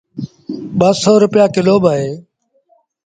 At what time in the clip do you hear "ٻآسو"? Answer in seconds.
0.79-1.11